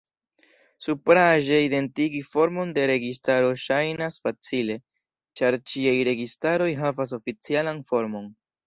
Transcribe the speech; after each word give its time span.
Supraĵe, 0.85 1.59
identigi 1.65 2.21
formon 2.31 2.73
de 2.79 2.87
registaro 2.93 3.53
ŝajnas 3.67 4.19
facile, 4.25 4.81
ĉar 5.41 5.63
ĉiaj 5.71 5.97
registaroj 6.13 6.71
havas 6.85 7.17
oficialan 7.23 7.89
formon. 7.93 8.31